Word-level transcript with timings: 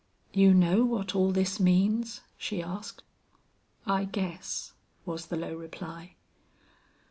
"You 0.33 0.55
know 0.55 0.83
what 0.83 1.13
all 1.13 1.31
this 1.31 1.59
means?" 1.59 2.21
she 2.35 2.59
asked. 2.63 3.03
"I 3.85 4.05
guess," 4.05 4.73
was 5.05 5.27
the 5.27 5.37
low 5.37 5.53
reply. 5.55 6.15